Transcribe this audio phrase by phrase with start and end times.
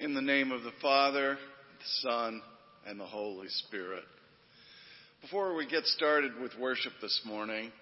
[0.00, 2.40] In the name of the Father, the Son,
[2.86, 4.04] and the Holy Spirit.
[5.22, 7.72] Before we get started with worship this morning,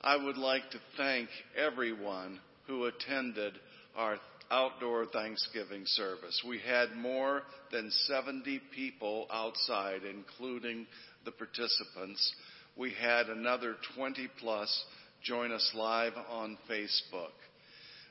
[0.00, 3.52] I would like to thank everyone who attended
[3.94, 4.16] our
[4.50, 6.42] outdoor Thanksgiving service.
[6.48, 10.86] We had more than 70 people outside, including
[11.26, 12.34] the participants.
[12.74, 14.84] We had another 20 plus
[15.22, 17.32] join us live on Facebook.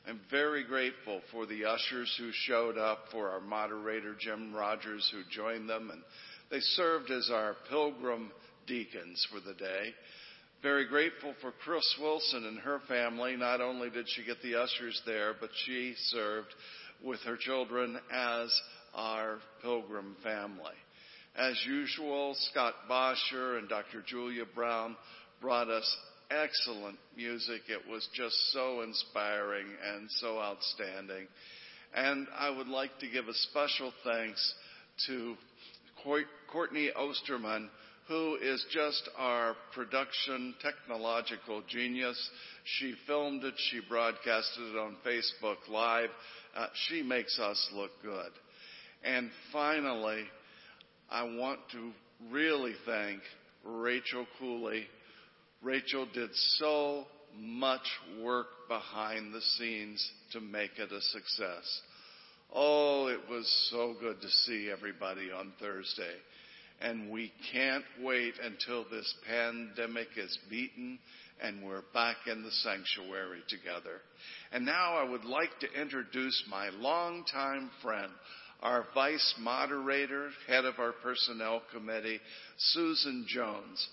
[0.07, 5.21] I'm very grateful for the ushers who showed up, for our moderator, Jim Rogers, who
[5.29, 6.01] joined them, and
[6.49, 8.31] they served as our pilgrim
[8.65, 9.93] deacons for the day.
[10.61, 13.35] Very grateful for Chris Wilson and her family.
[13.35, 16.53] Not only did she get the ushers there, but she served
[17.03, 18.61] with her children as
[18.93, 20.75] our pilgrim family.
[21.37, 24.03] As usual, Scott Bosher and Dr.
[24.05, 24.97] Julia Brown
[25.39, 25.97] brought us
[26.31, 27.61] excellent music.
[27.67, 31.27] It was just so inspiring and so outstanding.
[31.93, 34.53] And I would like to give a special thanks
[35.07, 35.35] to
[36.51, 37.69] Courtney Osterman,
[38.07, 42.29] who is just our production technological genius.
[42.63, 46.09] She filmed it, she broadcasted it on Facebook Live.
[46.55, 48.31] Uh, she makes us look good.
[49.03, 50.23] And finally,
[51.09, 51.91] I want to
[52.31, 53.21] really thank
[53.63, 54.85] Rachel Cooley
[55.61, 57.05] Rachel did so
[57.37, 57.87] much
[58.21, 61.81] work behind the scenes to make it a success.
[62.53, 66.15] Oh, it was so good to see everybody on Thursday.
[66.81, 70.97] And we can't wait until this pandemic is beaten
[71.41, 74.01] and we're back in the sanctuary together.
[74.51, 78.11] And now I would like to introduce my longtime friend,
[78.61, 82.19] our vice moderator, head of our personnel committee,
[82.57, 83.87] Susan Jones.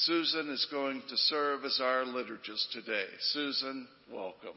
[0.00, 3.06] Susan is going to serve as our liturgist today.
[3.32, 4.50] Susan, welcome.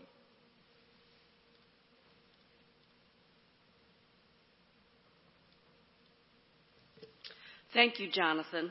[7.73, 8.69] Thank you, Jonathan.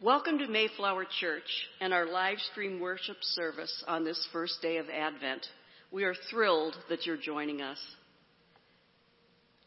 [0.00, 4.86] Welcome to Mayflower Church and our live stream worship service on this first day of
[4.88, 5.46] Advent.
[5.92, 7.78] We are thrilled that you're joining us.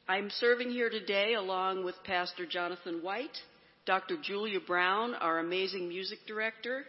[0.07, 3.37] I'm serving here today along with Pastor Jonathan White
[3.89, 4.17] Dr.
[4.21, 6.83] Julia Brown, our amazing music director,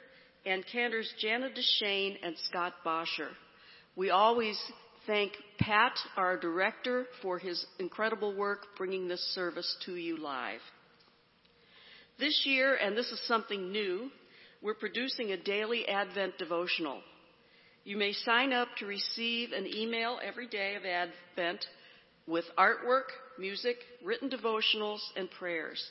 [0.45, 3.31] and cantors Jana DeShane and Scott Bosher.
[3.97, 4.61] We always
[5.07, 10.61] thank Pat, our director, for his incredible work bringing this service to you live.
[12.19, 14.11] This year, and this is something new,
[14.61, 17.01] we're producing a daily Advent devotional.
[17.85, 21.65] You may sign up to receive an email every day of Advent
[22.27, 23.09] with artwork,
[23.39, 25.83] music, written devotionals, and prayers.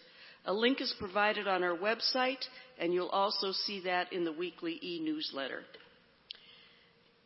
[0.45, 2.43] A link is provided on our website,
[2.79, 5.63] and you'll also see that in the weekly e-newsletter.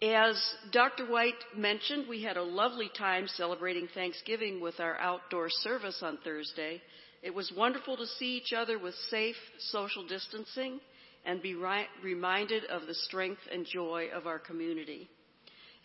[0.01, 0.38] As
[0.71, 1.06] Dr.
[1.06, 6.81] White mentioned, we had a lovely time celebrating Thanksgiving with our outdoor service on Thursday.
[7.21, 9.38] It was wonderful to see each other with safe
[9.71, 10.81] social distancing
[11.25, 15.07] and be ri- reminded of the strength and joy of our community.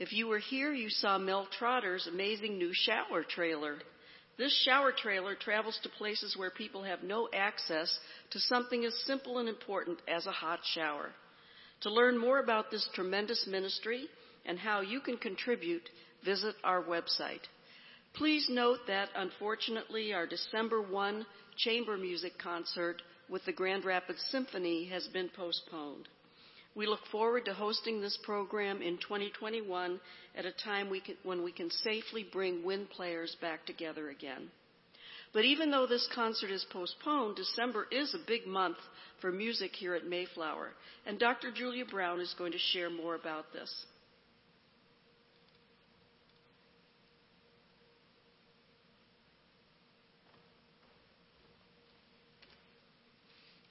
[0.00, 3.78] If you were here, you saw Mel Trotter's amazing new shower trailer
[4.38, 7.98] this shower trailer travels to places where people have no access
[8.30, 11.10] to something as simple and important as a hot shower.
[11.82, 14.06] To learn more about this tremendous ministry
[14.46, 15.88] and how you can contribute,
[16.24, 17.42] visit our website.
[18.14, 21.26] Please note that unfortunately our December 1
[21.56, 26.08] chamber music concert with the Grand Rapids Symphony has been postponed.
[26.78, 29.98] We look forward to hosting this program in 2021
[30.36, 34.48] at a time we can, when we can safely bring wind players back together again.
[35.32, 38.76] But even though this concert is postponed, December is a big month
[39.20, 40.68] for music here at Mayflower,
[41.04, 41.50] and Dr.
[41.50, 43.74] Julia Brown is going to share more about this.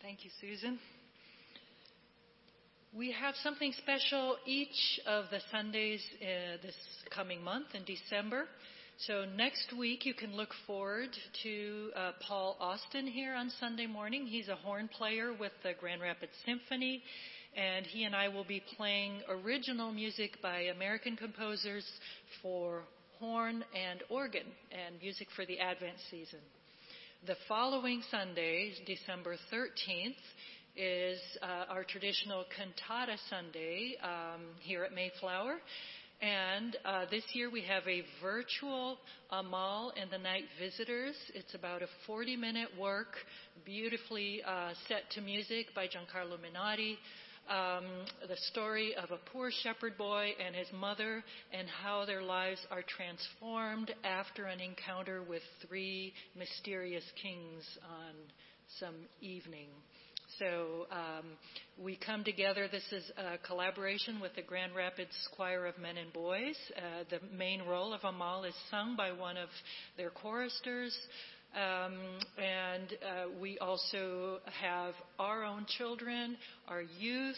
[0.01, 0.77] Thank you, Susan.
[2.97, 6.73] We have something special each of the Sundays uh, this
[7.13, 8.45] coming month in December.
[9.06, 11.09] So next week you can look forward
[11.44, 14.25] to uh, Paul Austin here on Sunday morning.
[14.25, 17.04] He's a horn player with the Grand Rapids Symphony,
[17.56, 21.85] and he and I will be playing original music by American composers
[22.42, 22.81] for
[23.19, 26.39] horn and organ and music for the Advent season.
[27.27, 30.16] The following Sunday, December 13th,
[30.78, 35.57] is uh, our traditional Cantata Sunday um, here at Mayflower.
[36.22, 38.98] And uh, this year we have a virtual
[39.31, 41.16] Amahl and the Night Visitors.
[41.34, 43.16] It's about a 40 minute work,
[43.66, 46.98] beautifully uh, set to music by Giancarlo Menotti.
[47.50, 47.86] um,
[48.28, 52.84] the story of a poor shepherd boy and his mother and how their lives are
[52.84, 58.14] transformed after an encounter with three mysterious kings on
[58.80, 59.69] some evening.
[60.40, 61.26] So um,
[61.84, 62.68] we come together.
[62.72, 66.56] This is a collaboration with the Grand Rapids Choir of Men and Boys.
[66.76, 69.50] Uh, the main role of Amahl is sung by one of
[69.96, 70.96] their choristers.
[71.56, 71.98] Um,
[72.38, 77.36] and uh, we also have our own children, our youth,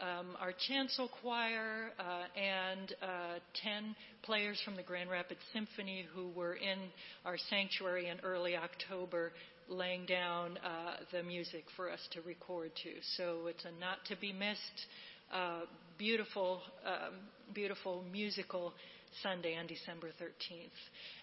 [0.00, 6.28] um, our chancel choir, uh, and uh, 10 players from the Grand Rapids Symphony who
[6.36, 6.78] were in
[7.24, 9.32] our sanctuary in early October
[9.68, 12.90] laying down uh, the music for us to record to.
[13.16, 14.86] So it's a not to be missed,
[15.32, 15.62] uh,
[15.98, 17.14] beautiful, um,
[17.54, 18.72] beautiful musical
[19.22, 20.70] Sunday on December 13th.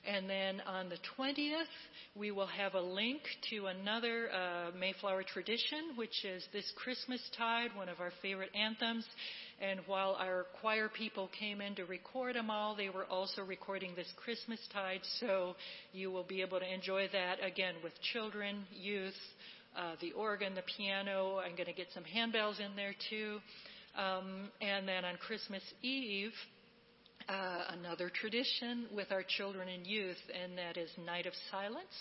[0.07, 1.63] And then on the 20th,
[2.15, 7.69] we will have a link to another uh, Mayflower tradition, which is This Christmas Tide,
[7.75, 9.05] one of our favorite anthems.
[9.61, 13.93] And while our choir people came in to record them all, they were also recording
[13.95, 15.01] this Christmas Tide.
[15.19, 15.55] So
[15.93, 19.13] you will be able to enjoy that again with children, youth,
[19.77, 21.37] uh, the organ, the piano.
[21.37, 23.39] I'm going to get some handbells in there too.
[23.97, 26.33] Um, and then on Christmas Eve,
[27.29, 31.95] uh, another tradition with our children and youth, and that is Night of Silence,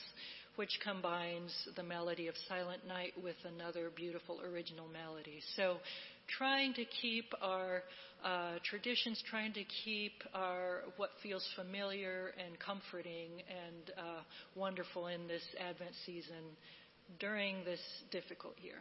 [0.57, 5.41] which combines the melody of Silent Night with another beautiful original melody.
[5.57, 5.77] So,
[6.39, 7.83] trying to keep our
[8.25, 14.21] uh, traditions, trying to keep our what feels familiar and comforting and uh,
[14.57, 16.57] wonderful in this Advent season
[17.19, 18.79] during this difficult year.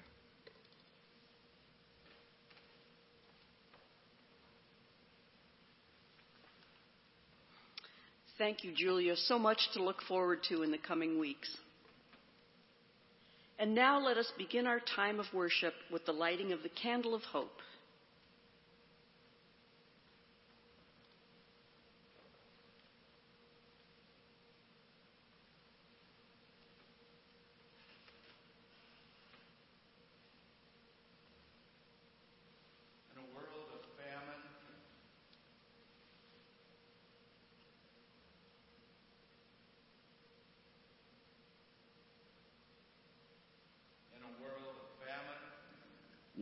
[8.37, 9.15] Thank you, Julia.
[9.15, 11.55] So much to look forward to in the coming weeks.
[13.59, 17.13] And now let us begin our time of worship with the lighting of the candle
[17.13, 17.51] of hope.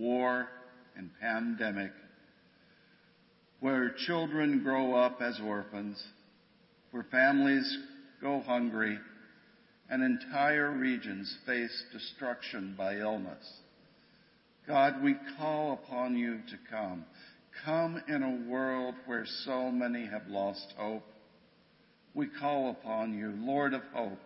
[0.02, 0.48] war,
[0.98, 1.10] and
[1.62, 1.92] pandemic,
[3.60, 6.02] where children grow up as orphans,
[6.90, 7.78] where families
[8.20, 8.98] go hungry,
[9.90, 13.60] and entire regions face destruction by illness.
[14.68, 17.06] God, we call upon you to come.
[17.66, 21.04] Come in a world where so many have lost hope.
[22.14, 24.20] We call upon you, Lord of hope,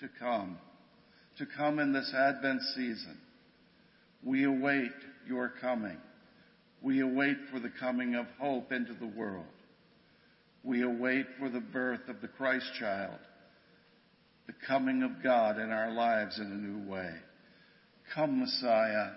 [0.00, 0.58] to come,
[1.38, 3.18] to come in this Advent season
[4.22, 4.92] we await
[5.26, 5.96] your coming.
[6.82, 9.44] We await for the coming of hope into the world.
[10.62, 13.18] We await for the birth of the Christ child,
[14.46, 17.10] the coming of God in our lives in a new way.
[18.14, 19.10] Come, Messiah,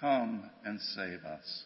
[0.00, 1.64] come and save us.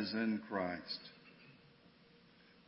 [0.00, 1.00] Is in Christ.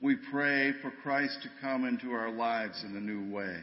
[0.01, 3.57] We pray for Christ to come into our lives in a new way.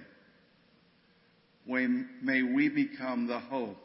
[1.67, 3.77] May we become the hope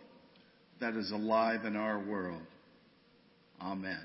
[0.80, 2.42] that is alive in our world.
[3.60, 4.00] Amen.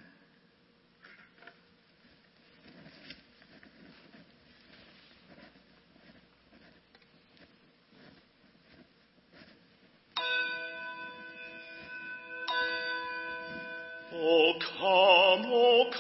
[14.12, 15.19] O come,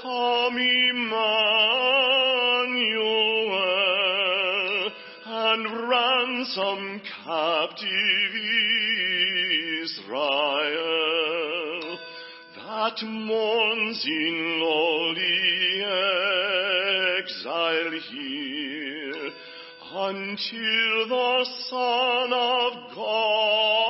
[0.01, 1.19] come, Emmanuel,
[5.25, 8.35] and ransom captive
[9.83, 11.19] Israel,
[12.55, 15.83] that mourns in lowly
[17.19, 19.31] exile here
[19.91, 23.88] until the Son of God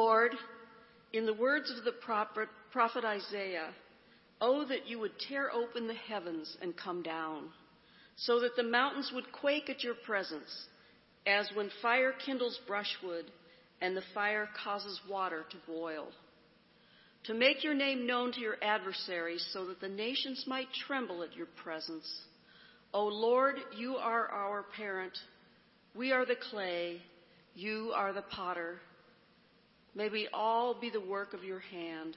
[0.00, 0.32] Lord,
[1.12, 1.92] in the words of the
[2.72, 3.68] prophet, Isaiah,
[4.40, 7.50] oh, that you would tear open the heavens and come down,
[8.16, 10.68] so that the mountains would quake at your presence,
[11.26, 13.26] as when fire kindles brushwood
[13.82, 16.06] and the fire causes water to boil.
[17.24, 21.36] To make your name known to your adversaries, so that the nations might tremble at
[21.36, 22.10] your presence.
[22.94, 25.12] O Lord, you are our parent.
[25.94, 27.02] We are the clay.
[27.54, 28.80] You are the potter.
[29.94, 32.16] May we all be the work of your hand.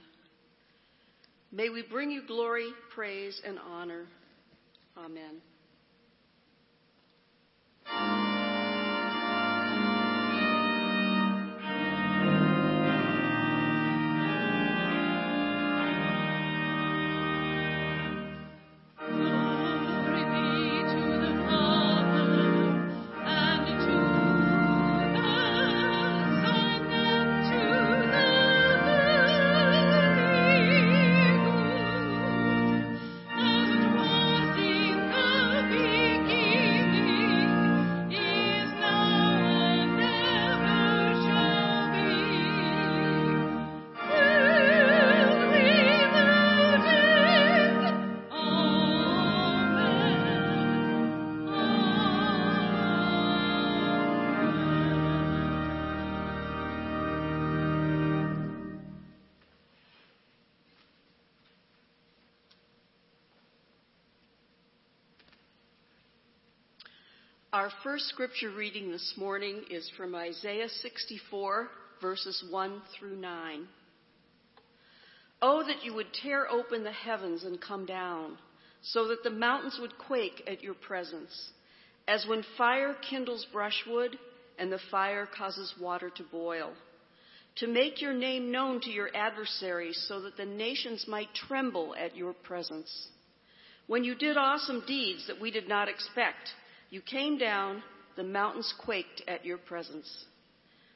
[1.50, 4.06] May we bring you glory, praise, and honor.
[4.96, 5.40] Amen.
[67.54, 71.68] Our first scripture reading this morning is from Isaiah 64,
[72.00, 73.68] verses 1 through 9.
[75.40, 78.38] Oh, that you would tear open the heavens and come down,
[78.82, 81.52] so that the mountains would quake at your presence,
[82.08, 84.18] as when fire kindles brushwood
[84.58, 86.72] and the fire causes water to boil.
[87.58, 92.16] To make your name known to your adversaries, so that the nations might tremble at
[92.16, 93.06] your presence.
[93.86, 96.48] When you did awesome deeds that we did not expect,
[96.90, 97.82] you came down
[98.16, 100.24] the mountains quaked at your presence.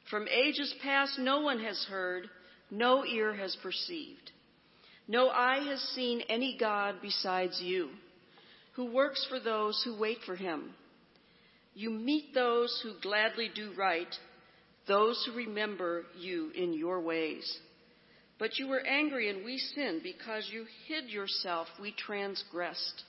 [0.09, 2.29] From ages past, no one has heard,
[2.71, 4.31] no ear has perceived.
[5.07, 7.89] No eye has seen any God besides you,
[8.75, 10.73] who works for those who wait for him.
[11.73, 14.13] You meet those who gladly do right,
[14.87, 17.57] those who remember you in your ways.
[18.37, 23.03] But you were angry and we sinned because you hid yourself, we transgressed.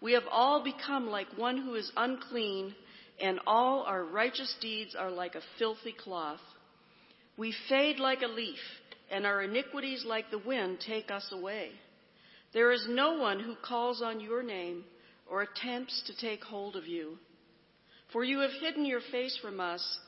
[0.00, 2.74] We have all become like one who is unclean,
[3.20, 6.40] and all our righteous deeds are like a filthy cloth.
[7.36, 8.58] We fade like a leaf,
[9.10, 11.70] and our iniquities like the wind take us away.
[12.52, 14.84] There is no one who calls on your name
[15.30, 17.18] or attempts to take hold of you.
[18.12, 19.98] For you have hidden your face from us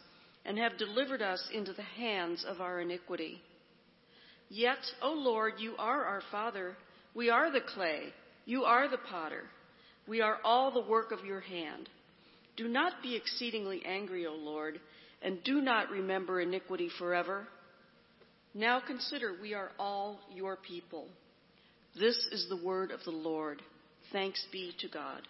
[0.45, 3.43] and have delivered us into the hands of our iniquity.
[4.49, 6.77] Yet, O Lord, you are our Father.
[7.15, 8.15] We are the clay.
[8.47, 9.45] You are the potter.
[10.11, 11.89] We are all the work of your hand.
[12.57, 14.81] Do not be exceedingly angry, O Lord,
[15.23, 17.47] and do not remember iniquity forever.
[18.53, 21.07] Now consider we are all your people.
[21.95, 23.63] This is the word of the Lord.
[24.11, 25.23] Thanks be to God.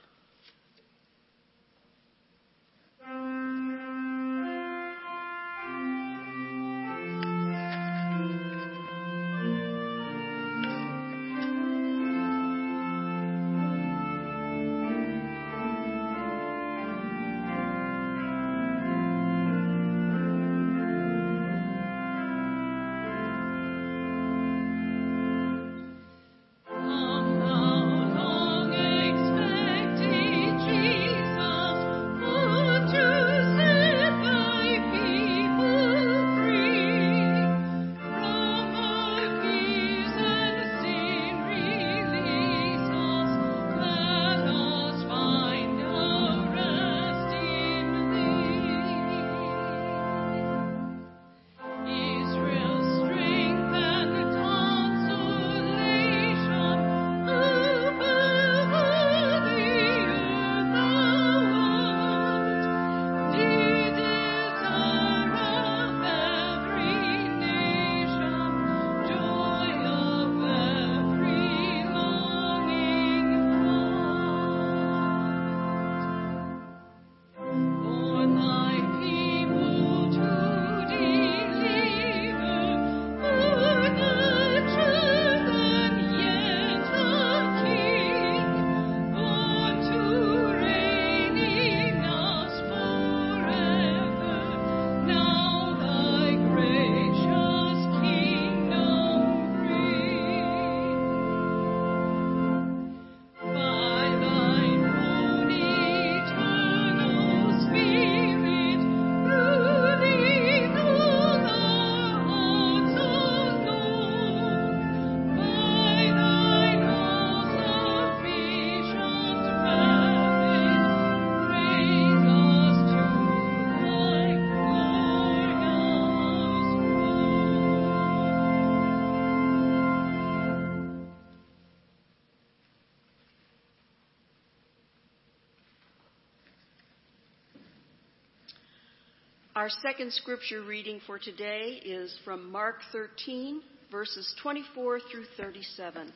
[139.60, 146.10] Our second scripture reading for today is from Mark 13, verses 24 through 37.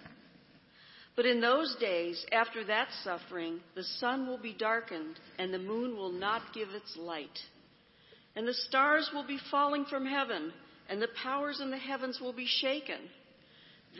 [1.14, 5.94] But in those days, after that suffering, the sun will be darkened, and the moon
[5.94, 7.38] will not give its light.
[8.35, 10.50] And the stars will be falling from heaven,
[10.88, 13.00] and the powers in the heavens will be shaken.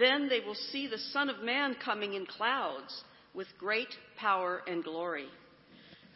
[0.01, 3.05] Then they will see the Son of Man coming in clouds
[3.35, 5.29] with great power and glory.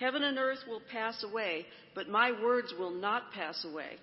[0.00, 3.98] Heaven and earth will pass away, but my words will not pass away.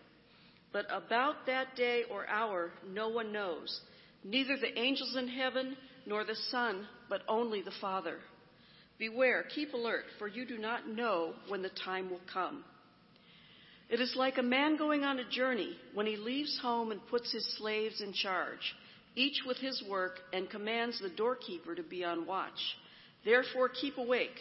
[0.72, 3.82] But about that day or hour no one knows,
[4.24, 8.20] neither the angels in heaven nor the Son, but only the Father.
[9.00, 12.64] Beware, keep alert, for you do not know when the time will come.
[13.90, 17.32] It is like a man going on a journey when he leaves home and puts
[17.32, 18.76] his slaves in charge,
[19.16, 22.60] each with his work, and commands the doorkeeper to be on watch.
[23.26, 24.36] Therefore, keep awake,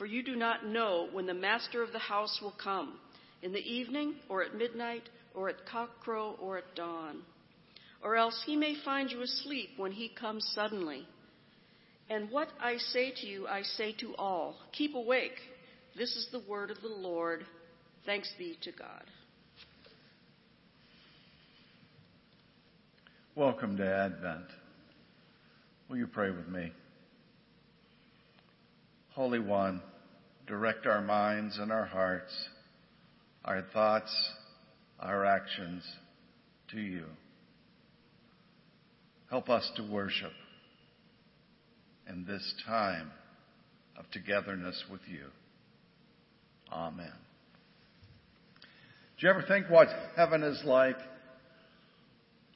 [0.00, 2.94] for you do not know when the master of the house will come,
[3.42, 5.02] in the evening, or at midnight,
[5.34, 7.18] or at cockcrow, or at dawn.
[8.02, 11.06] Or else he may find you asleep when he comes suddenly.
[12.08, 15.36] And what I say to you, I say to all keep awake.
[15.98, 17.44] This is the word of the Lord.
[18.06, 19.04] Thanks be to God.
[23.34, 24.46] Welcome to Advent.
[25.90, 26.72] Will you pray with me?
[29.12, 29.82] Holy One,
[30.50, 32.32] direct our minds and our hearts,
[33.44, 34.12] our thoughts,
[34.98, 35.84] our actions
[36.72, 37.04] to you.
[39.30, 40.32] Help us to worship
[42.08, 43.12] in this time
[43.96, 45.22] of togetherness with you.
[46.72, 47.12] Amen.
[49.20, 49.86] Do you ever think what
[50.16, 50.98] heaven is like?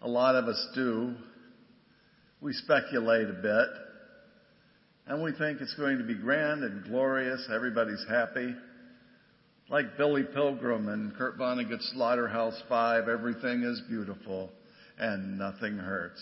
[0.02, 1.14] A lot of us do.
[2.40, 3.83] We speculate a bit.
[5.06, 7.46] And we think it's going to be grand and glorious.
[7.54, 8.54] Everybody's happy.
[9.68, 14.50] Like Billy Pilgrim and Kurt Vonnegut's Slaughterhouse Five, everything is beautiful
[14.98, 16.20] and nothing hurts.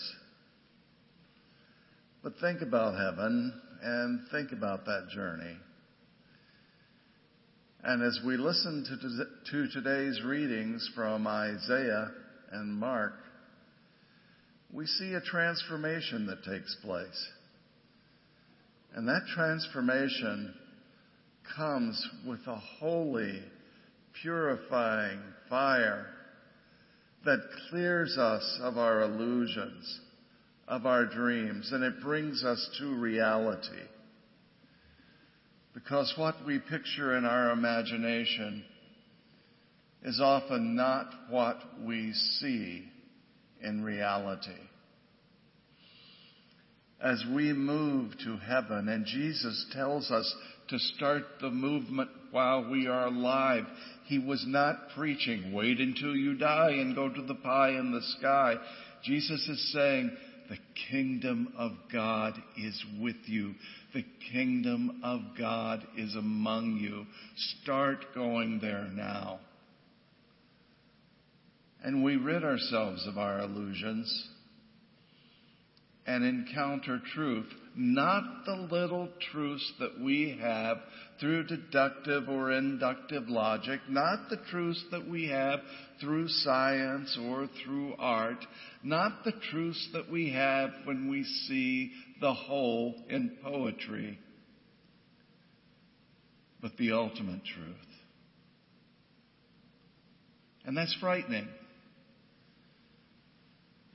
[2.23, 5.57] But think about heaven and think about that journey.
[7.83, 8.85] And as we listen
[9.51, 12.11] to, to today's readings from Isaiah
[12.53, 13.13] and Mark,
[14.71, 17.27] we see a transformation that takes place.
[18.95, 20.53] And that transformation
[21.55, 23.41] comes with a holy,
[24.21, 26.05] purifying fire
[27.25, 29.99] that clears us of our illusions,
[30.67, 33.81] of our dreams, and it brings us to reality.
[35.73, 38.63] Because what we picture in our imagination
[40.03, 42.83] is often not what we see
[43.61, 44.51] in reality
[47.03, 48.87] as we move to heaven.
[48.87, 50.33] And Jesus tells us
[50.69, 53.65] to start the movement while we are alive.
[54.05, 58.01] He was not preaching, wait until you die and go to the pie in the
[58.17, 58.55] sky.
[59.03, 60.15] Jesus is saying,
[60.49, 60.57] the
[60.89, 63.53] kingdom of God is with you.
[63.93, 67.05] The kingdom of God is among you.
[67.61, 69.39] Start going there now.
[71.83, 74.29] And we rid ourselves of our illusions
[76.05, 80.77] and encounter truth, not the little truths that we have
[81.19, 85.59] through deductive or inductive logic, not the truths that we have
[86.01, 88.45] through science or through art,
[88.83, 94.19] not the truths that we have when we see the whole in poetry,
[96.61, 97.75] but the ultimate truth.
[100.65, 101.47] And that's frightening.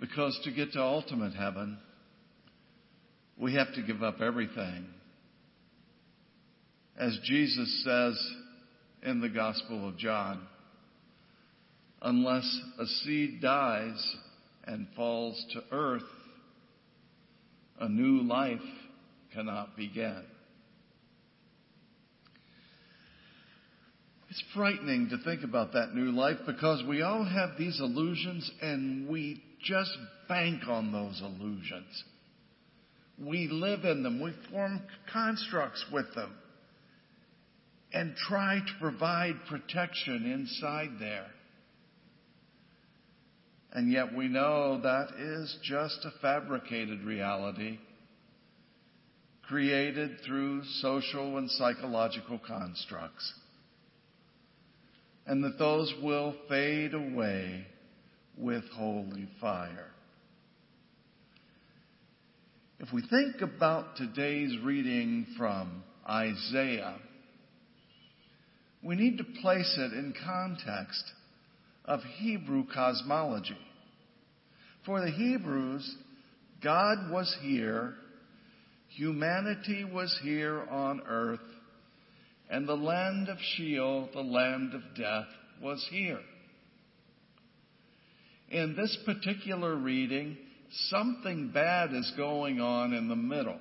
[0.01, 1.79] Because to get to ultimate heaven,
[3.41, 4.87] we have to give up everything.
[6.99, 8.33] As Jesus says
[9.05, 10.47] in the Gospel of John,
[12.03, 14.17] unless a seed dies
[14.65, 16.03] and falls to earth,
[17.81, 18.59] a new life
[19.33, 20.25] cannot begin.
[24.31, 29.09] It's frightening to think about that new life because we all have these illusions and
[29.09, 29.97] we just
[30.29, 32.05] bank on those illusions.
[33.21, 34.21] We live in them.
[34.21, 36.35] We form constructs with them
[37.93, 41.27] and try to provide protection inside there.
[43.73, 47.79] And yet we know that is just a fabricated reality
[49.49, 53.33] created through social and psychological constructs.
[55.27, 57.67] And that those will fade away
[58.37, 59.91] with holy fire.
[62.81, 66.95] If we think about today's reading from Isaiah,
[68.85, 71.03] we need to place it in context
[71.85, 73.59] of Hebrew cosmology.
[74.87, 75.93] For the Hebrews,
[76.63, 77.95] God was here,
[78.91, 81.41] humanity was here on earth,
[82.49, 85.27] and the land of Sheol, the land of death,
[85.61, 86.21] was here.
[88.51, 90.37] In this particular reading,
[90.89, 93.59] something bad is going on in the middle.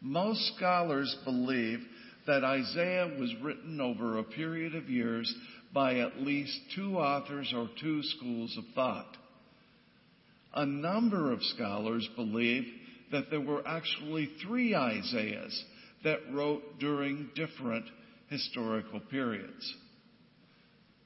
[0.00, 1.80] Most scholars believe
[2.26, 5.32] that Isaiah was written over a period of years
[5.72, 9.16] by at least two authors or two schools of thought.
[10.54, 12.64] A number of scholars believe
[13.12, 15.64] that there were actually three Isaiahs
[16.04, 17.86] that wrote during different
[18.28, 19.74] historical periods.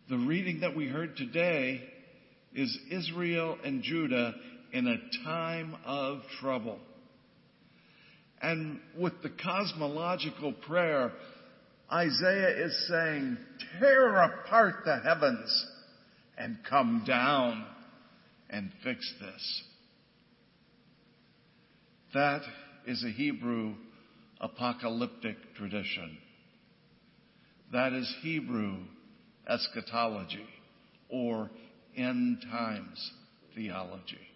[0.09, 1.83] The reading that we heard today
[2.55, 4.35] is Israel and Judah
[4.73, 6.79] in a time of trouble.
[8.41, 11.13] And with the cosmological prayer
[11.93, 13.37] Isaiah is saying,
[13.79, 15.67] tear apart the heavens
[16.39, 17.67] and come down
[18.49, 19.63] and fix this.
[22.15, 22.41] That
[22.87, 23.75] is a Hebrew
[24.41, 26.17] apocalyptic tradition.
[27.73, 28.77] That is Hebrew
[29.47, 30.47] eschatology
[31.11, 31.51] or
[31.97, 33.11] end times
[33.55, 34.32] theology.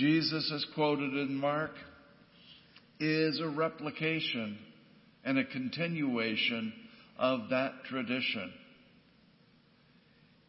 [0.00, 1.72] Jesus, is quoted in Mark,
[2.98, 4.56] is a replication
[5.26, 6.72] and a continuation
[7.18, 8.50] of that tradition.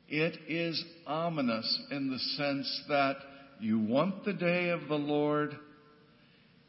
[0.08, 3.18] It is ominous in the sense that
[3.60, 5.54] you want the day of the Lord,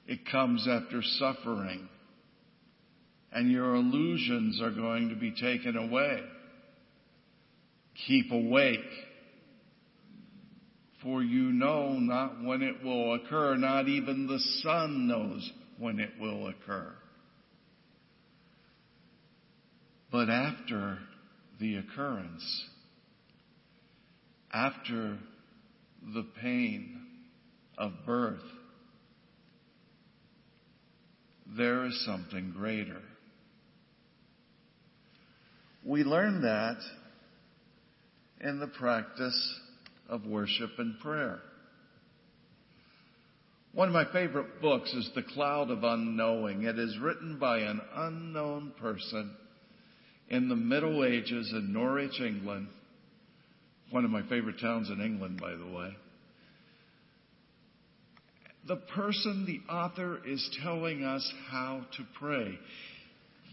[0.08, 1.88] it comes after suffering,
[3.32, 6.18] and your illusions are going to be taken away.
[8.08, 8.80] Keep awake,
[11.02, 16.10] for you know not when it will occur, not even the Son knows when it
[16.20, 16.92] will occur.
[20.10, 20.98] But after
[21.58, 22.64] the occurrence,
[24.52, 25.18] after
[26.14, 27.06] the pain
[27.78, 28.40] of birth,
[31.56, 33.00] there is something greater.
[35.84, 36.78] We learn that
[38.40, 39.60] in the practice
[40.08, 41.40] of worship and prayer.
[43.74, 46.64] One of my favorite books is The Cloud of Unknowing.
[46.64, 49.34] It is written by an unknown person
[50.28, 52.68] in the Middle Ages in Norwich, England.
[53.90, 55.96] One of my favorite towns in England, by the way.
[58.68, 62.58] The person, the author, is telling us how to pray.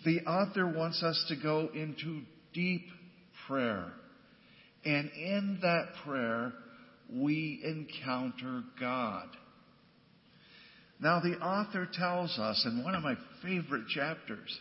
[0.06, 2.22] The author wants us to go into
[2.54, 2.86] deep
[3.48, 3.92] prayer.
[4.86, 6.54] And in that prayer,
[7.12, 9.28] we encounter God.
[11.02, 14.60] Now, the author tells us in one of my favorite chapters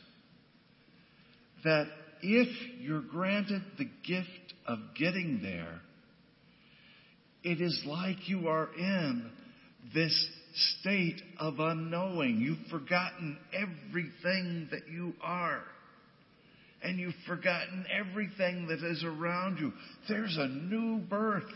[1.65, 1.87] that
[2.23, 2.49] if
[2.81, 5.81] you're granted the gift of getting there,
[7.43, 9.31] it is like you are in
[9.95, 10.27] this
[10.81, 12.39] state of unknowing.
[12.39, 15.63] You've forgotten everything that you are.
[16.83, 19.73] And you've forgotten everything that is around you.
[20.09, 21.51] There's a new birth.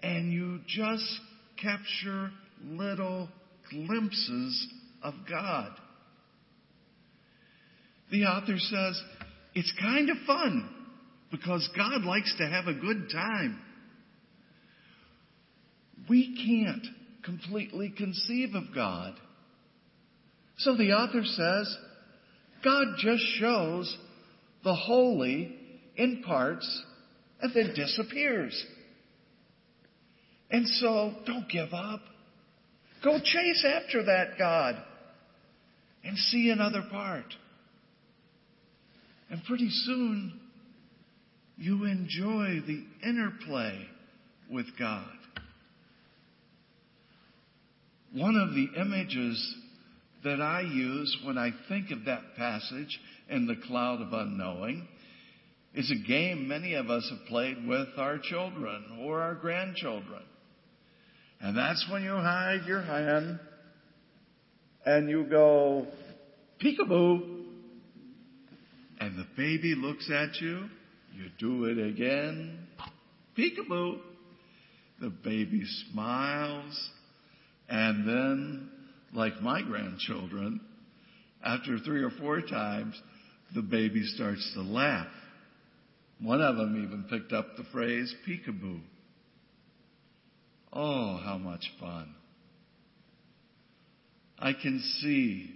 [0.00, 1.20] And you just
[1.62, 2.30] capture
[2.64, 3.28] little
[3.70, 4.68] glimpses
[5.02, 5.70] of God.
[8.10, 9.02] The author says
[9.54, 10.68] it's kind of fun
[11.30, 13.60] because God likes to have a good time.
[16.08, 16.86] We can't
[17.24, 19.14] completely conceive of God.
[20.58, 21.76] So the author says
[22.64, 23.96] God just shows
[24.64, 25.54] the holy
[25.96, 26.82] in parts
[27.40, 28.64] and then disappears.
[30.50, 32.00] And so don't give up.
[33.02, 34.76] Go chase after that God
[36.02, 37.26] and see another part.
[39.30, 40.40] And pretty soon,
[41.56, 43.86] you enjoy the interplay
[44.50, 45.06] with God.
[48.12, 49.56] One of the images
[50.24, 54.88] that I use when I think of that passage in the cloud of unknowing
[55.74, 60.22] is a game many of us have played with our children or our grandchildren.
[61.40, 63.38] And that's when you hide your hand
[64.86, 65.86] and you go,
[66.62, 67.42] peekaboo.
[69.00, 70.64] And the baby looks at you.
[71.14, 72.66] You do it again.
[73.36, 73.98] Peekaboo.
[75.00, 76.90] The baby smiles.
[77.68, 78.70] And then,
[79.14, 80.60] like my grandchildren,
[81.44, 83.00] after three or four times,
[83.54, 85.06] the baby starts to laugh.
[86.20, 88.80] One of them even picked up the phrase peekaboo.
[90.72, 92.14] Oh, how much fun.
[94.38, 95.48] I can see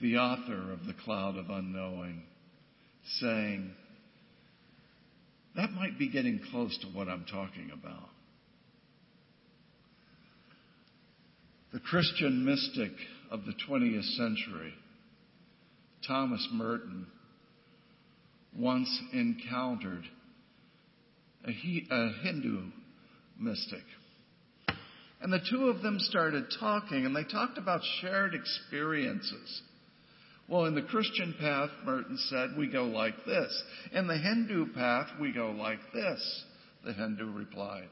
[0.00, 2.22] the author of The Cloud of Unknowing
[3.20, 3.72] saying,
[5.56, 8.08] that might be getting close to what I'm talking about.
[11.72, 12.92] The Christian mystic
[13.30, 14.74] of the 20th century,
[16.06, 17.06] Thomas Merton,
[18.54, 20.04] once encountered
[21.46, 21.52] a,
[22.22, 22.64] Hindu
[23.38, 23.82] mystic.
[25.22, 29.62] And the two of them started talking, and they talked about shared experiences.
[30.48, 33.62] Well, in the Christian path, Merton said, we go like this.
[33.92, 36.44] In the Hindu path, we go like this,
[36.84, 37.88] the Hindu replied.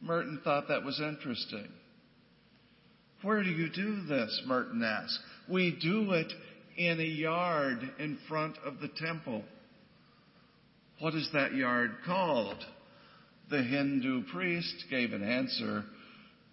[0.00, 1.66] Merton thought that was interesting.
[3.24, 4.42] Where do you do this?
[4.46, 5.18] Merton asked.
[5.48, 6.30] We do it
[6.76, 9.42] in a yard in front of the temple.
[11.00, 12.62] What is that yard called?
[13.50, 15.84] The Hindu priest gave an answer,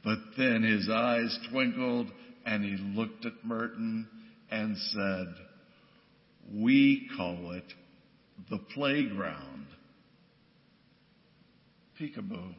[0.02, 2.08] but then his eyes twinkled
[2.46, 4.08] and he looked at Merton
[4.50, 5.36] and said,
[6.54, 7.74] We call it
[8.50, 9.68] the playground.
[12.00, 12.56] Peekaboo.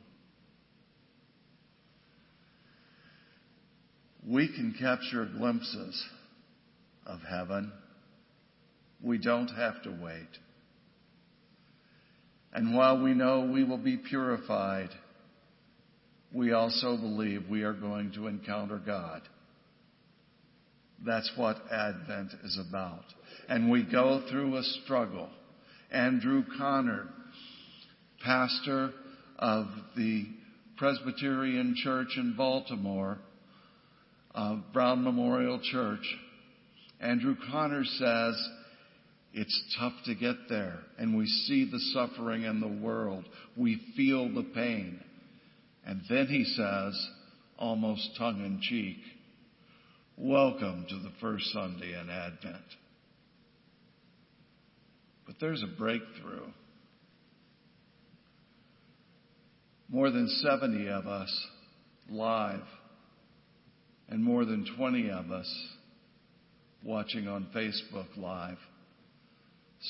[4.26, 6.04] We can capture glimpses
[7.06, 7.72] of heaven.
[9.02, 10.28] We don't have to wait.
[12.52, 14.90] And while we know we will be purified,
[16.32, 19.22] we also believe we are going to encounter God.
[21.04, 23.04] That's what Advent is about.
[23.48, 25.28] And we go through a struggle.
[25.90, 27.08] Andrew Connor,
[28.24, 28.92] pastor
[29.38, 29.66] of
[29.96, 30.26] the
[30.78, 33.18] Presbyterian Church in Baltimore,
[34.72, 36.04] Brown Memorial Church,
[37.00, 38.48] Andrew Connor says,
[39.34, 43.24] it's tough to get there, and we see the suffering in the world.
[43.56, 45.00] We feel the pain.
[45.86, 47.08] And then he says,
[47.58, 48.98] almost tongue in cheek,
[50.18, 52.62] Welcome to the first Sunday in Advent.
[55.26, 56.46] But there's a breakthrough.
[59.88, 61.46] More than 70 of us
[62.10, 62.60] live,
[64.12, 65.68] and more than 20 of us
[66.84, 68.58] watching on Facebook Live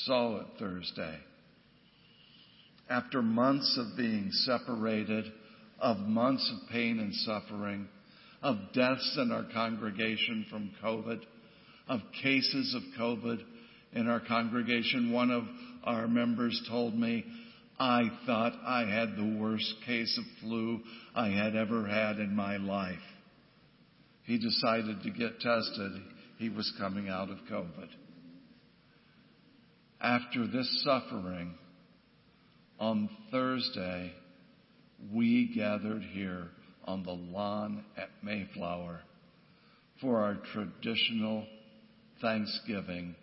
[0.05, 1.19] saw it Thursday.
[2.89, 5.25] After months of being separated,
[5.81, 7.89] of months of pain and suffering,
[8.45, 11.19] of deaths in our congregation from COVID,
[11.89, 13.41] of cases of COVID
[13.93, 15.43] in our congregation, one of
[15.83, 17.25] our members told me,
[17.81, 20.79] I thought I had the worst case of flu
[21.13, 23.01] I had ever had in my life.
[24.33, 25.93] He decided to get tested.
[26.39, 27.89] He was coming out of COVID.
[30.01, 31.53] After this suffering,
[32.81, 34.11] on Thursday,
[35.13, 36.49] we gathered here
[36.87, 39.03] on the lawn at Mayflower
[40.01, 41.47] for our traditional
[42.23, 43.15] Thanksgiving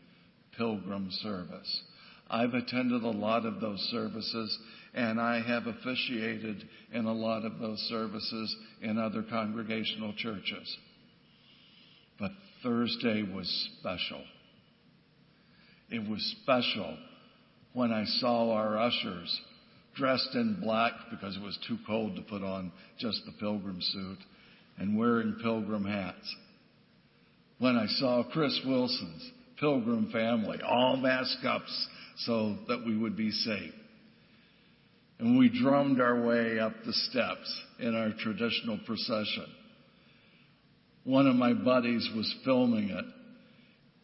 [0.60, 1.84] pilgrim service.
[2.30, 4.60] I've attended a lot of those services
[4.94, 10.78] and I have officiated in a lot of those services in other congregational churches.
[12.64, 14.22] Thursday was special.
[15.90, 16.98] It was special
[17.74, 19.42] when I saw our ushers
[19.96, 24.20] dressed in black because it was too cold to put on just the pilgrim suit
[24.78, 26.36] and wearing pilgrim hats.
[27.60, 31.64] When I saw Chris Wilson's pilgrim family all masked up
[32.20, 33.74] so that we would be safe.
[35.20, 39.48] And we drummed our way up the steps in our traditional procession.
[41.10, 43.06] One of my buddies was filming it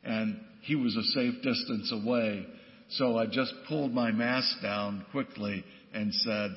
[0.03, 2.47] and he was a safe distance away.
[2.89, 6.49] So I just pulled my mask down quickly and said,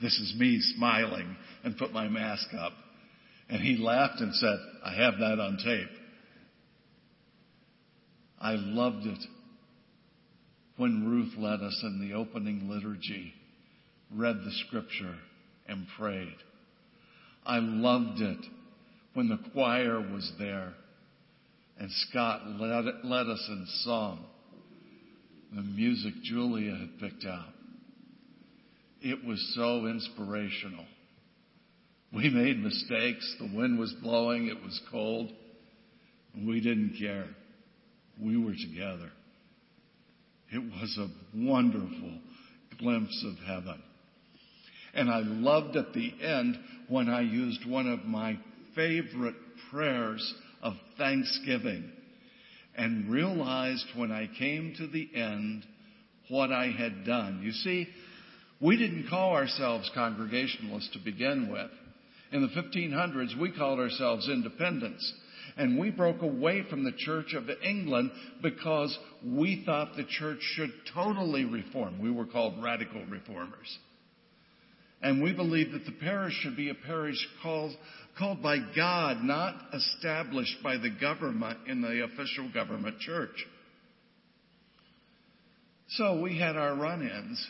[0.00, 2.70] this is me smiling and put my mask up.
[3.48, 5.98] And he laughed and said, I have that on tape.
[8.40, 9.24] I loved it
[10.76, 13.32] when Ruth led us in the opening liturgy,
[14.14, 15.16] read the scripture,
[15.66, 16.36] and prayed.
[17.44, 18.46] I loved it
[19.16, 20.74] when the choir was there
[21.78, 24.26] and Scott led, led us in song.
[25.54, 27.48] The music Julia had picked out.
[29.00, 30.84] It was so inspirational.
[32.12, 33.36] We made mistakes.
[33.40, 34.48] The wind was blowing.
[34.48, 35.30] It was cold.
[36.46, 37.28] We didn't care.
[38.20, 39.10] We were together.
[40.52, 42.18] It was a wonderful
[42.78, 43.82] glimpse of heaven.
[44.92, 46.58] And I loved at the end
[46.88, 48.38] when I used one of my
[48.76, 49.34] favorite
[49.72, 51.90] prayers of thanksgiving
[52.76, 55.64] and realized when I came to the end
[56.28, 57.40] what I had done.
[57.42, 57.88] You see,
[58.60, 61.70] we didn't call ourselves Congregationalists to begin with.
[62.32, 65.12] In the 1500s, we called ourselves Independents.
[65.56, 68.10] And we broke away from the Church of England
[68.42, 72.02] because we thought the church should totally reform.
[72.02, 73.78] We were called radical reformers.
[75.06, 77.70] And we believe that the parish should be a parish called,
[78.18, 83.46] called by God, not established by the government in the official government church.
[85.90, 87.48] So we had our run-ins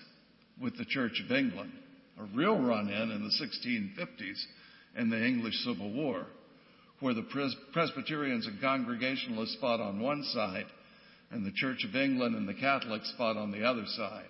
[0.61, 1.73] with the Church of England,
[2.21, 4.45] a real run-in in the 1650s
[4.99, 6.27] in the English Civil War,
[7.01, 7.27] where the
[7.73, 10.67] Presbyterians and Congregationalists fought on one side
[11.31, 14.29] and the Church of England and the Catholics fought on the other side.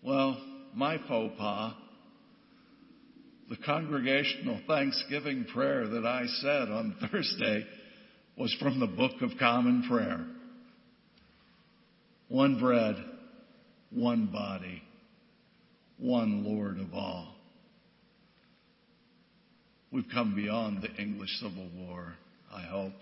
[0.00, 0.40] Well,
[0.74, 1.74] my pas,
[3.48, 7.66] the congregational Thanksgiving prayer that I said on Thursday
[8.36, 10.24] was from the Book of Common Prayer.
[12.28, 12.96] One bread,
[13.90, 14.82] one body,
[15.98, 17.34] one Lord of all.
[19.92, 22.14] We've come beyond the English Civil War,
[22.52, 22.94] I hope.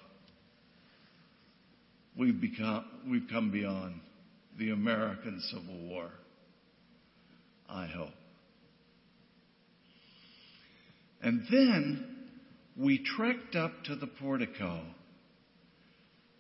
[2.19, 3.95] We've, become, we've come beyond
[4.59, 6.11] the American Civil War,
[7.73, 8.11] I hope.
[11.23, 12.07] And then
[12.77, 14.83] we trekked up to the portico.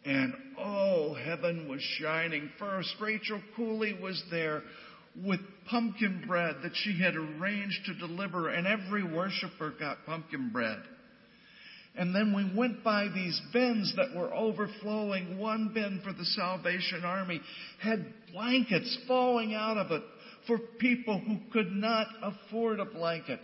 [0.04, 2.50] And oh, heaven was shining.
[2.58, 4.62] First, Rachel Cooley was there
[5.24, 10.78] with pumpkin bread that she had arranged to deliver, and every worshiper got pumpkin bread.
[11.94, 15.38] And then we went by these bins that were overflowing.
[15.38, 17.40] One bin for the Salvation Army
[17.80, 20.02] had blankets falling out of it
[20.46, 23.40] for people who could not afford a blanket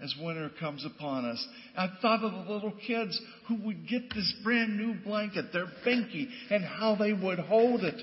[0.00, 1.46] as winter comes upon us.
[1.76, 6.28] I thought of the little kids who would get this brand new blanket, their binky,
[6.50, 8.00] and how they would hold it.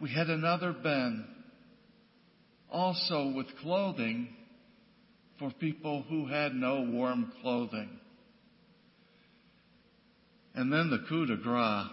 [0.00, 1.24] We had another bin
[2.70, 4.28] also with clothing
[5.38, 7.88] for people who had no warm clothing.
[10.54, 11.86] And then the coup de grace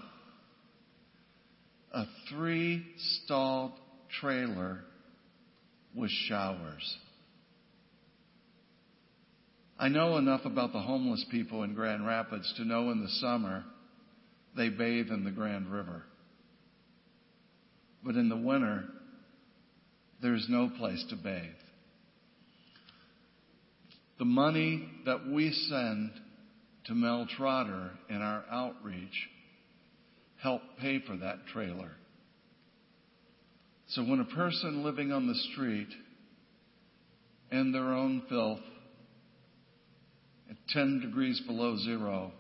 [1.94, 2.86] a three
[3.24, 3.74] stalled
[4.20, 4.80] trailer
[5.96, 6.98] with showers.
[9.78, 13.64] I know enough about the homeless people in Grand Rapids to know in the summer
[14.56, 16.04] they bathe in the Grand River.
[18.04, 18.86] But in the winter,
[20.22, 21.44] there's no place to bathe.
[24.20, 26.12] The money that we send
[26.86, 29.30] to Mel Trotter in our outreach
[30.42, 31.92] help pay for that trailer.
[33.90, 35.90] So when a person living on the street
[37.52, 38.60] in their own filth
[40.50, 42.32] at 10 degrees below zero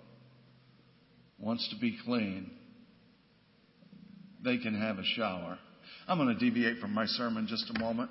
[1.39, 2.52] wants to be clean,
[4.43, 5.58] they can have a shower.
[6.08, 8.10] I'm going to deviate from my sermon just a moment.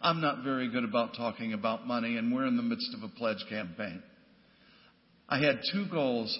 [0.00, 3.08] I'm not very good about talking about money, and we're in the midst of a
[3.08, 4.02] pledge campaign.
[5.28, 6.38] I had two goals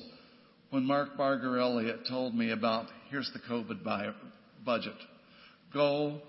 [0.74, 3.84] when Mark Barger Elliott told me about here's the COVID
[4.64, 4.96] budget.
[5.72, 6.20] Goal,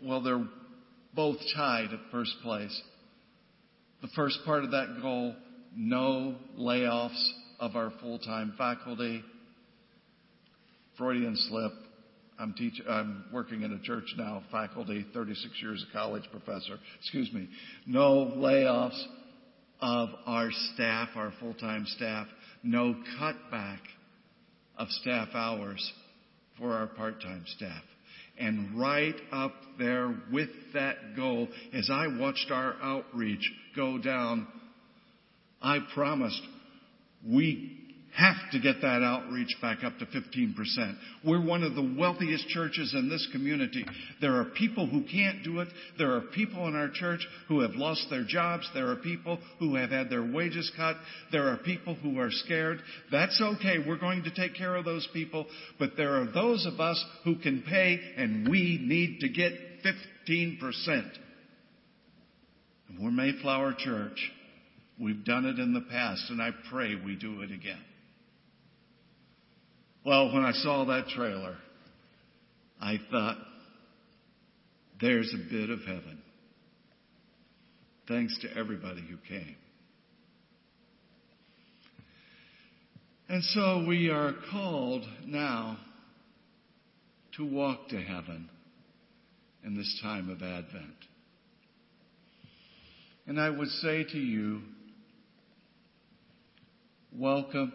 [0.00, 0.46] well, they're
[1.16, 2.80] both tied at first place.
[4.00, 5.34] The first part of that goal,
[5.76, 7.28] no layoffs
[7.58, 9.24] of our full-time faculty.
[10.96, 11.72] Freudian slip.
[12.38, 16.78] I'm teaching, I'm working in a church now, faculty, 36 years a college professor.
[17.00, 17.48] Excuse me.
[17.86, 19.02] No layoffs
[19.80, 22.28] of our staff, our full-time staff.
[22.62, 23.80] No cutback
[24.78, 25.92] of staff hours
[26.58, 27.82] for our part-time staff.
[28.38, 34.46] And right up there with that goal, as I watched our outreach go down,
[35.60, 36.40] I promised
[37.26, 37.81] we
[38.14, 40.54] have to get that outreach back up to 15%.
[41.24, 43.86] We're one of the wealthiest churches in this community.
[44.20, 45.68] There are people who can't do it.
[45.96, 48.68] There are people in our church who have lost their jobs.
[48.74, 50.96] There are people who have had their wages cut.
[51.30, 52.80] There are people who are scared.
[53.10, 53.76] That's okay.
[53.86, 55.46] We're going to take care of those people.
[55.78, 59.52] But there are those of us who can pay and we need to get
[60.28, 60.58] 15%.
[62.88, 64.30] And we're Mayflower Church.
[65.00, 67.80] We've done it in the past and I pray we do it again.
[70.04, 71.56] Well, when I saw that trailer,
[72.80, 73.36] I thought,
[75.00, 76.18] there's a bit of heaven.
[78.08, 79.56] Thanks to everybody who came.
[83.28, 85.78] And so we are called now
[87.36, 88.50] to walk to heaven
[89.64, 90.96] in this time of Advent.
[93.26, 94.62] And I would say to you,
[97.16, 97.72] welcome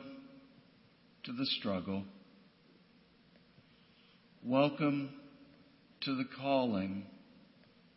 [1.24, 2.04] to the struggle.
[4.48, 5.10] Welcome
[6.04, 7.04] to the calling,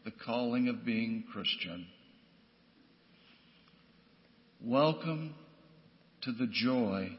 [0.04, 1.86] the calling of being Christian.
[4.60, 5.34] Welcome
[6.22, 7.10] to the joy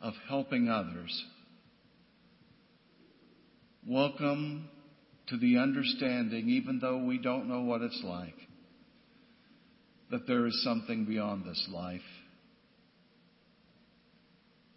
[0.00, 1.24] of helping others.
[3.86, 4.70] Welcome
[5.26, 8.38] to the understanding, even though we don't know what it's like,
[10.10, 12.00] that there is something beyond this life.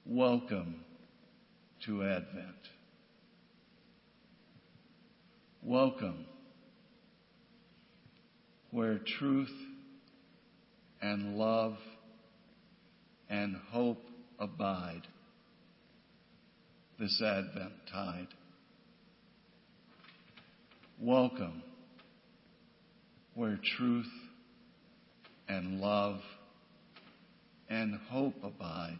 [0.05, 0.81] Welcome
[1.85, 2.57] to Advent.
[5.67, 6.23] Welcome
[8.71, 9.51] where truth
[11.01, 11.75] and love
[13.29, 14.01] and hope
[14.39, 15.01] abide
[16.97, 18.29] this Advent tide.
[21.01, 21.61] Welcome
[23.35, 24.07] where truth
[25.49, 26.21] and love
[27.69, 28.99] and hope abide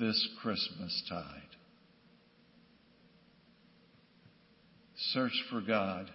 [0.00, 1.51] this Christmastide.
[5.10, 6.10] Search for God.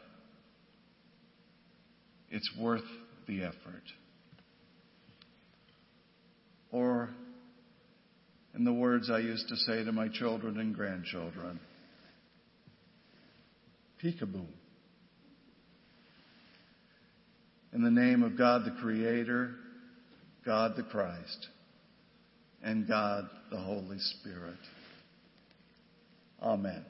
[2.29, 2.83] it's worth
[3.27, 3.83] the effort.
[6.71, 7.09] Or,
[8.53, 11.59] in the words I used to say to my children and grandchildren,
[14.03, 14.45] peekaboo.
[17.73, 19.51] In the name of God the Creator,
[20.45, 21.47] God the Christ,
[22.63, 24.57] and God the Holy Spirit.
[26.41, 26.83] Amen.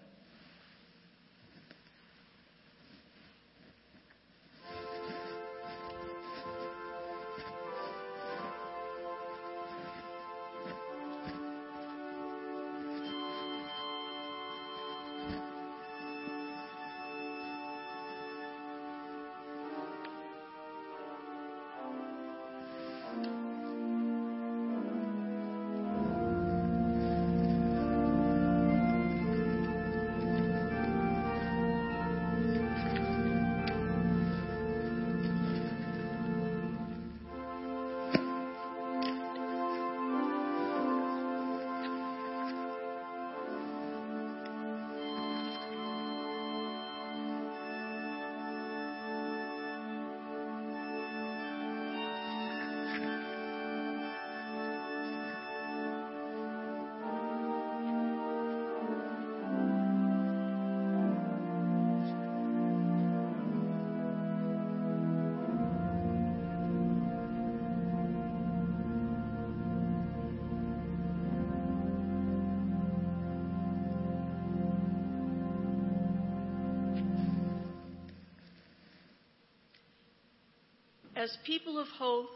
[81.28, 82.30] As people of hope,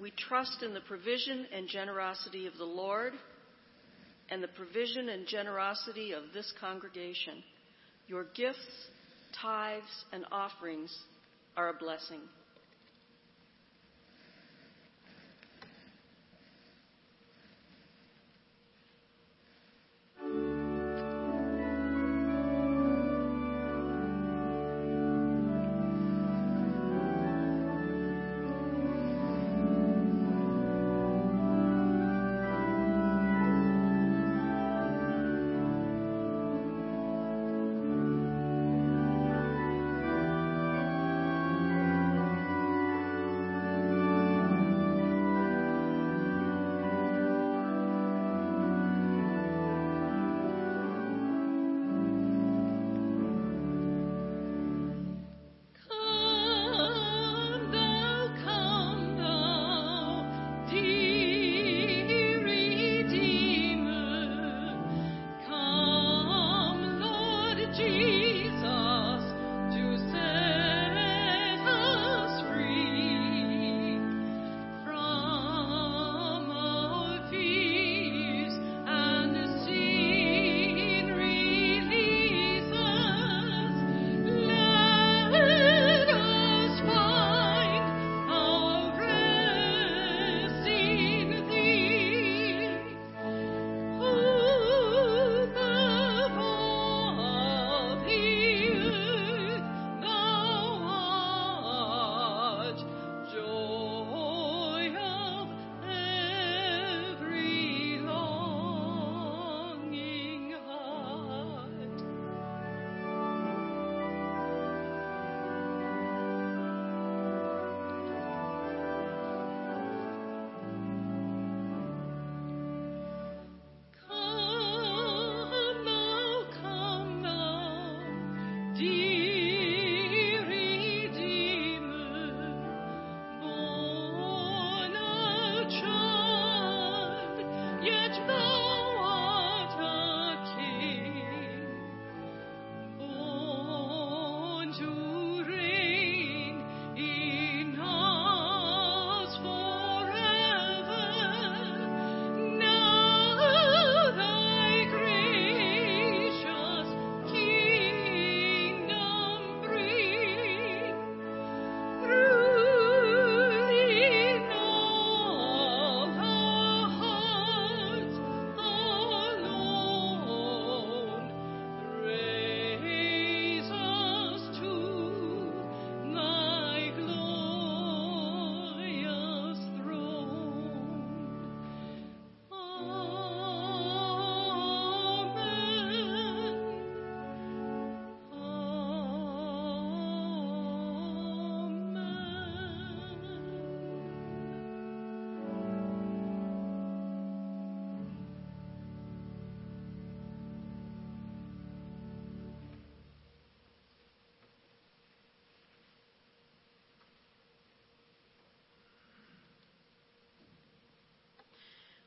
[0.00, 3.12] we trust in the provision and generosity of the Lord
[4.30, 7.42] and the provision and generosity of this congregation.
[8.08, 8.88] Your gifts,
[9.42, 10.96] tithes, and offerings
[11.54, 12.20] are a blessing.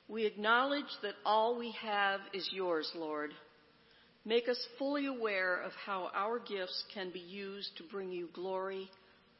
[0.08, 3.32] We acknowledge that all we have is yours, Lord.
[4.24, 8.90] Make us fully aware of how our gifts can be used to bring you glory,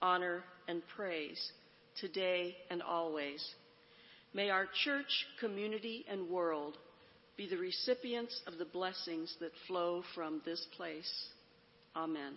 [0.02, 1.52] honor, and praise
[2.00, 3.46] today and always.
[4.34, 6.78] May our church, community, and world
[7.38, 11.12] be the recipients of the blessings that flow from this place.
[11.96, 12.34] Amen.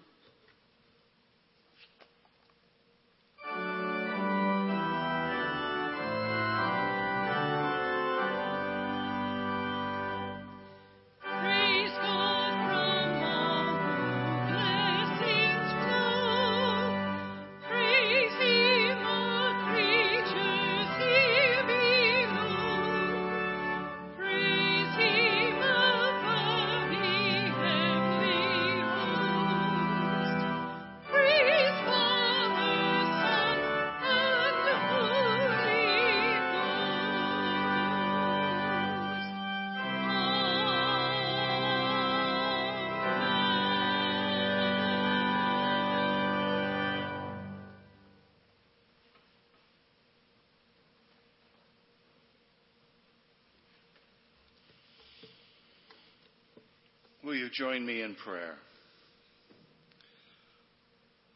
[57.31, 58.57] Will you join me in prayer?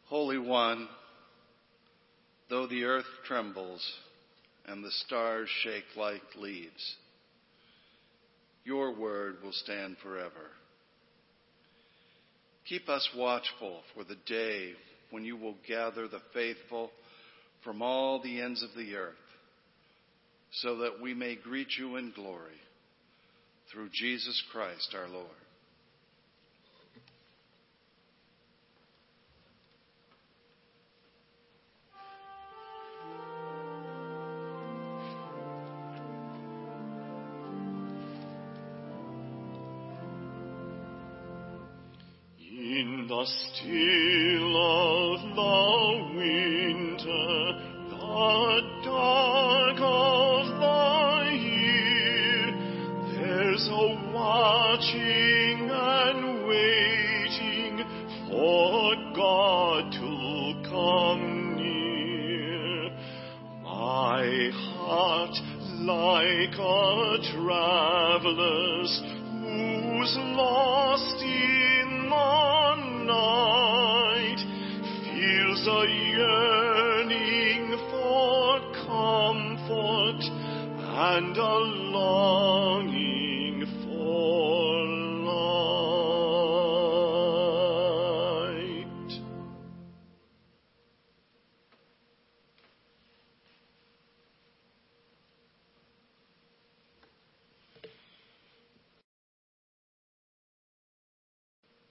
[0.07, 0.89] Holy One,
[2.49, 3.81] though the earth trembles
[4.65, 6.95] and the stars shake like leaves,
[8.65, 10.51] your word will stand forever.
[12.67, 14.73] Keep us watchful for the day
[15.11, 16.91] when you will gather the faithful
[17.63, 19.13] from all the ends of the earth,
[20.51, 22.59] so that we may greet you in glory
[23.71, 25.29] through Jesus Christ our Lord.
[43.25, 44.34] Still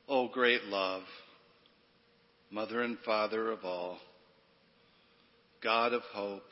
[0.09, 1.03] O great love,
[2.51, 3.99] Mother and Father of all,
[5.63, 6.43] God of hope,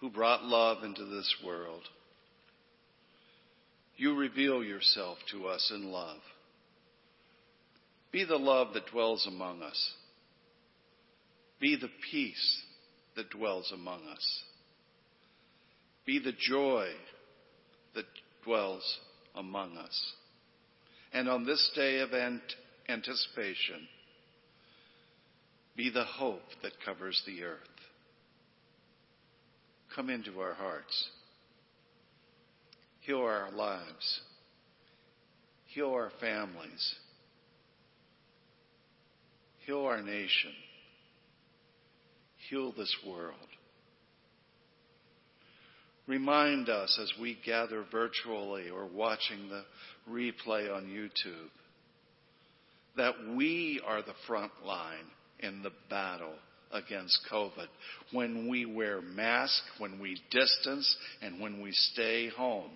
[0.00, 1.82] who brought love into this world,
[3.96, 6.18] you reveal yourself to us in love.
[8.12, 9.92] Be the love that dwells among us.
[11.60, 12.62] Be the peace
[13.16, 14.42] that dwells among us.
[16.04, 16.88] Be the joy
[17.94, 18.04] that
[18.44, 18.98] dwells
[19.34, 20.12] among us.
[21.14, 22.42] And on this day of ant-
[22.88, 23.86] anticipation,
[25.76, 27.60] be the hope that covers the earth.
[29.94, 31.08] Come into our hearts.
[33.00, 34.20] Heal our lives.
[35.66, 36.94] Heal our families.
[39.66, 40.52] Heal our nation.
[42.50, 43.34] Heal this world.
[46.06, 49.64] Remind us as we gather virtually or watching the
[50.10, 51.50] replay on YouTube
[52.96, 55.06] that we are the front line
[55.40, 56.34] in the battle
[56.72, 57.68] against COVID
[58.12, 62.70] when we wear masks, when we distance, and when we stay home.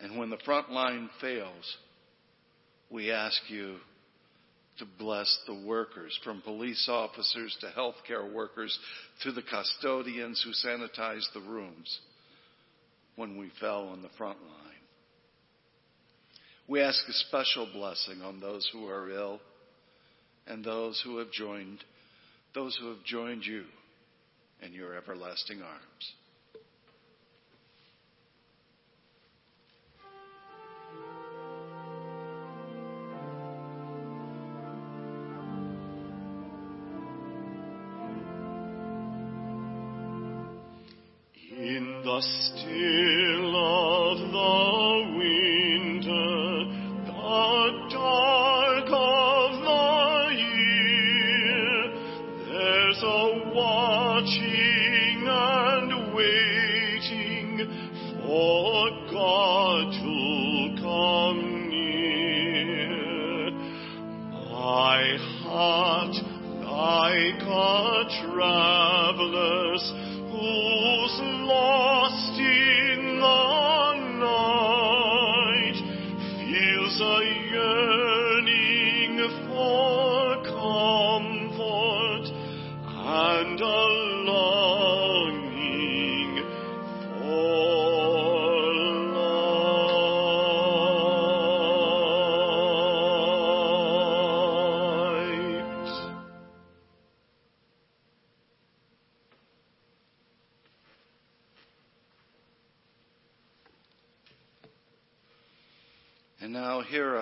[0.00, 1.76] And when the front line fails,
[2.90, 3.76] we ask you
[4.78, 8.76] to bless the workers, from police officers to healthcare workers
[9.22, 12.00] to the custodians who sanitize the rooms
[13.16, 14.52] when we fell on the front line.
[16.68, 19.40] We ask a special blessing on those who are ill
[20.46, 21.82] and those who have joined
[22.54, 23.64] those who have joined you
[24.62, 26.12] in your everlasting arms.
[42.20, 43.35] Still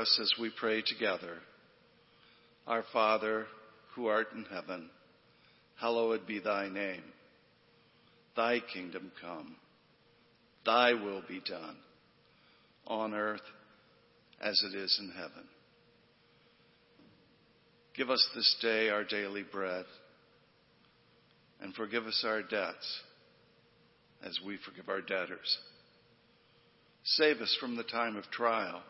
[0.04, 1.38] us as we pray together.
[2.66, 3.46] Our Father,
[3.94, 4.90] who art in heaven,
[5.80, 7.04] hallowed be thy name.
[8.36, 9.56] Thy kingdom come.
[10.66, 11.76] Thy will be done
[12.86, 13.40] on earth
[14.42, 15.48] as it is in heaven.
[17.96, 19.86] Give us this day our daily bread
[21.62, 23.00] and forgive us our debts
[24.22, 25.58] as we forgive our debtors.
[27.04, 28.82] Save us from the time of trial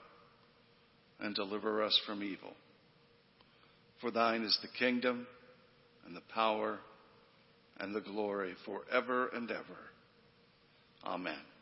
[1.21, 2.55] and deliver us from evil.
[4.01, 5.27] For thine is the kingdom
[6.07, 6.79] and the power
[7.81, 9.79] and the glory forever and ever.
[11.05, 11.54] Amen.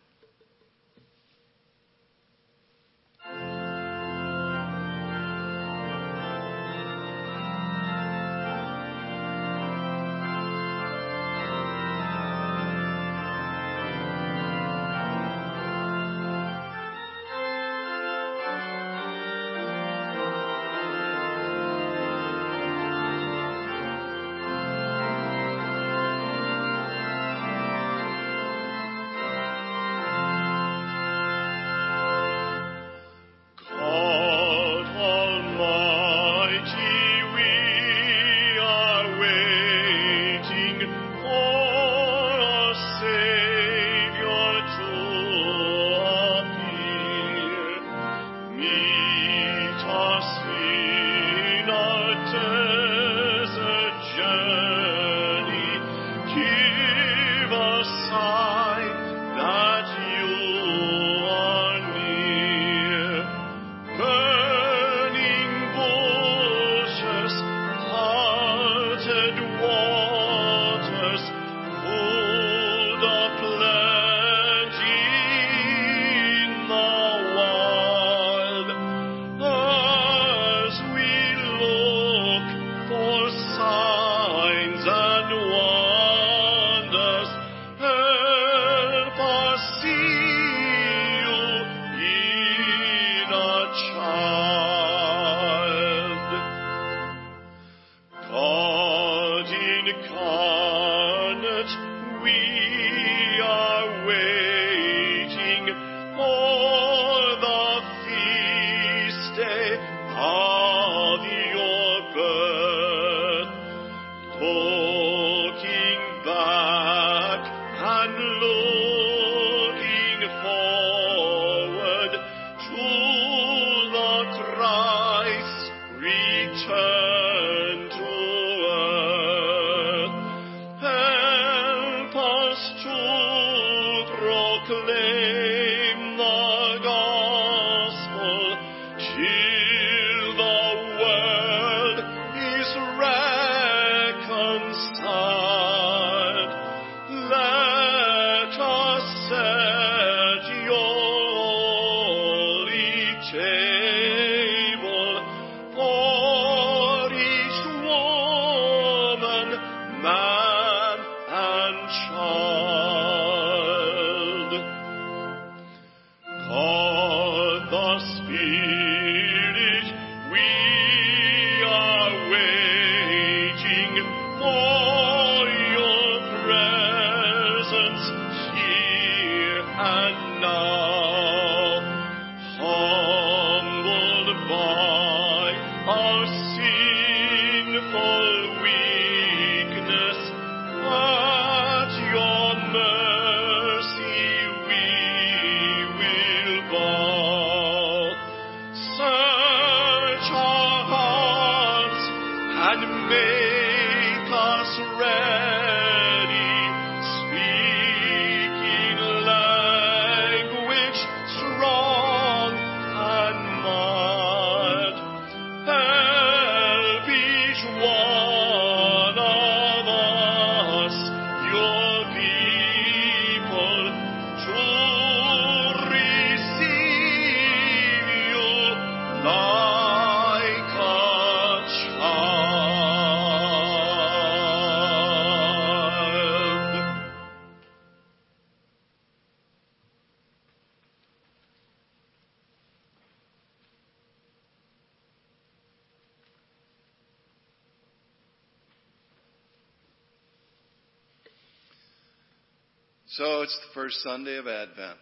[253.83, 254.99] First Sunday of Advent,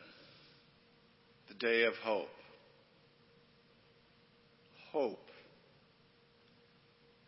[1.49, 2.29] the day of hope.
[4.91, 5.29] Hope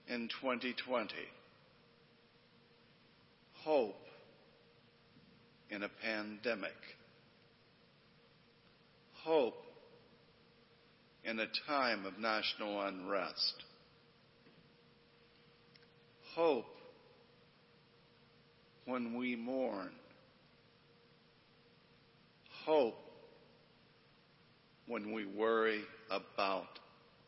[0.09, 1.13] in 2020.
[3.65, 3.95] Hope
[5.69, 6.71] in a pandemic.
[9.23, 9.63] Hope
[11.23, 13.65] in a time of national unrest.
[16.35, 16.65] Hope
[18.87, 19.91] when we mourn.
[22.65, 22.95] Hope
[24.87, 26.67] when we worry about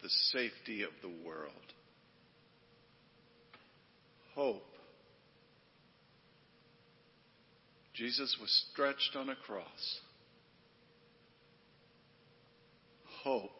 [0.02, 1.50] the safety of the world.
[4.34, 4.62] Hope.
[7.94, 10.00] Jesus was stretched on a cross.
[13.22, 13.50] Hope.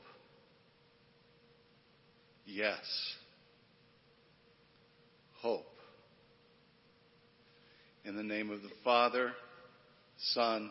[2.45, 2.85] Yes.
[5.37, 5.67] Hope.
[8.05, 9.33] In the name of the Father,
[10.35, 10.71] Son,